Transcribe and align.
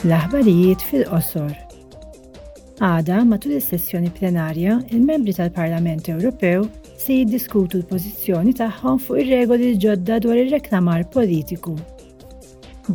L-aħbarijiet 0.00 0.80
fil-qosor. 0.88 1.50
Għada 2.80 3.18
matul 3.28 3.58
is-sessjoni 3.58 4.08
plenarja, 4.16 4.78
il-membri 4.96 5.34
tal-Parlament 5.36 6.06
Ewropew 6.08 6.62
se 6.96 7.18
jiddiskutu 7.18 7.82
l-pożizzjoni 7.82 8.54
tagħhom 8.56 8.96
fuq 9.04 9.18
ir-regoli 9.20 9.74
ġodda 9.82 10.16
dwar 10.24 10.38
ir-reklamar 10.40 11.02
politiku. 11.12 11.74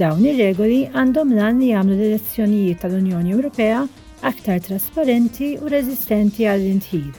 Dawn 0.01 0.23
ir-regoli 0.31 0.79
għandhom 0.97 1.35
lan 1.37 1.59
li 1.61 1.67
jagħmlu 1.75 1.93
l-elezzjonijiet 1.99 2.81
tal-Unjoni 2.87 3.35
Ewropea 3.37 3.83
aktar 4.31 4.63
trasparenti 4.65 5.51
u 5.61 5.69
reżistenti 5.69 6.47
għall-intħid. 6.49 7.11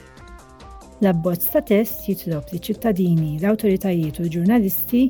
L-abbozz 0.99 1.47
ta' 1.55 1.61
test 1.71 2.09
jitlob 2.11 2.51
li 2.51 2.59
ċittadini, 2.67 3.31
l-awtoritajiet 3.39 4.19
u 4.19 4.25
l-ġurnalisti 4.27 5.05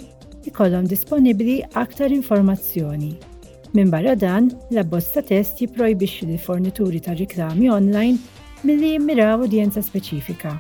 ikollhom 0.54 0.86
disponibbli 0.88 1.64
aktar 1.74 2.14
informazzjoni 2.14 3.16
Min 3.78 3.92
barra 3.92 4.20
dan, 4.22 4.50
l 4.72 4.78
bosta 4.92 5.22
test 5.22 5.60
jipprojbixxi 5.62 6.24
li 6.32 6.38
fornituri 6.48 7.00
ta' 7.06 7.14
riklami 7.22 7.70
online 7.72 8.18
milli 8.66 8.90
jimmiraw 8.96 9.44
udjenza 9.46 9.84
speċifika. 9.86 10.54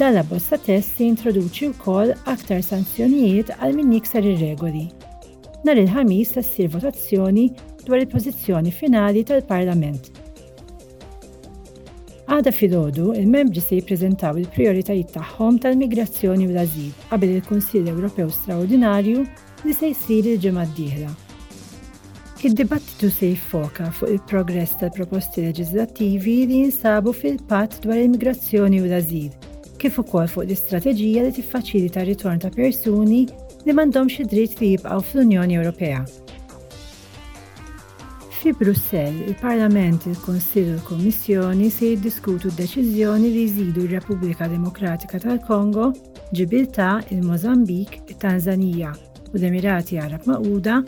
Dan 0.00 0.14
l 0.16 0.20
bosta 0.30 0.56
test 0.56 0.96
jintroduċi 1.04 1.66
wkoll 1.74 2.14
aktar 2.32 2.62
sanzjonijiet 2.64 3.50
għal 3.58 3.76
min 3.76 3.90
jiksar 3.98 4.24
ir-regoli. 4.30 4.86
Nar 5.68 5.76
il-ħamis 5.82 6.32
sir 6.48 6.70
votazzjoni 6.72 7.44
dwar 7.84 7.98
il 8.00 8.08
pozizjoni 8.14 8.72
finali 8.72 9.26
tal-Parlament. 9.28 10.08
Għada 12.32 12.54
fil-ħodu, 12.60 13.10
il-membri 13.20 13.60
se 13.60 13.76
jippreżentaw 13.82 14.40
il-prioritajiet 14.40 15.12
tagħhom 15.18 15.60
tal-migrazzjoni 15.66 16.48
u 16.48 16.54
l-azil 16.56 16.96
qabel 17.12 17.36
il-Kunsill 17.36 17.92
Ewropew 17.92 18.32
Straordinarju 18.40 19.26
li 19.68 19.76
se 19.82 19.92
jsir 19.92 20.30
il-ġimgħa 20.32 20.66
d-dieħla. 20.72 21.12
Id-dibattitu 22.42 23.08
se 23.10 23.26
jiffoka 23.30 23.86
fuq 23.94 24.10
il-progress 24.10 24.74
tal-proposti 24.80 25.44
leġislattivi 25.44 26.32
li 26.50 26.56
jinsabu 26.64 27.12
fil-patt 27.14 27.76
dwar 27.84 28.00
l-immigrazzjoni 28.00 28.80
u 28.82 28.88
l-azil, 28.90 29.28
kif 29.78 30.00
ukoll 30.02 30.26
fuq 30.32 30.48
l-istrateġija 30.48 31.22
li 31.22 31.34
tiffaċilita 31.36 32.02
ritorn 32.08 32.42
ta' 32.42 32.50
persuni 32.56 33.20
li 33.62 33.70
m'għandhomx 33.76 34.24
id-dritt 34.24 34.58
li 34.58 34.72
jibqgħu 34.72 35.04
fl-Unjoni 35.12 35.60
Ewropea. 35.60 36.00
Fi 38.40 38.50
Brussell, 38.58 39.20
il-Parlament, 39.28 40.08
il-Konsil 40.10 40.72
u 40.74 40.80
l-Kommissjoni 40.80 41.70
se 41.70 41.92
jiddiskutu 41.92 42.50
deċiżjoni 42.58 43.30
li 43.36 43.46
jżidu 43.46 43.86
r-Repubblika 43.86 44.50
Demokratika 44.50 45.22
tal-Kongo, 45.22 45.92
Ġibilta, 46.34 46.90
il-Mozambik, 47.14 48.00
it-Tanzanija 48.10 48.90
u 49.30 49.38
l-Emirati 49.38 50.02
Arab 50.02 50.26
Maquda 50.26 50.80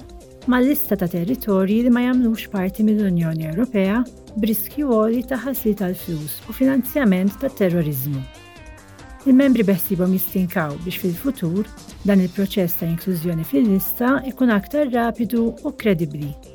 ma' 0.46 0.56
lista 0.58 0.94
ta' 0.96 1.08
territorji 1.08 1.80
li 1.82 1.88
ma 1.92 2.02
jagħmlux 2.04 2.48
parti 2.52 2.84
mill-Unjoni 2.84 3.46
Ewropea 3.50 4.00
b'riskju 4.42 4.90
għoli 4.92 5.22
ta' 5.30 5.38
ħasli 5.40 5.72
tal-flus 5.80 6.34
u 6.52 6.56
finanzjament 6.56 7.38
ta' 7.40 7.48
terrorizmu. 7.60 8.20
Il-membri 9.24 9.64
beħsibom 9.64 10.12
jistinkaw 10.18 10.74
biex 10.84 11.00
fil-futur 11.00 11.64
dan 12.04 12.20
il-proċess 12.26 12.76
ta' 12.82 12.90
inklużjoni 12.92 13.46
fil-lista 13.48 14.18
ikun 14.28 14.52
aktar 14.52 14.92
rapidu 14.92 15.48
u 15.64 15.72
kredibli. 15.78 16.53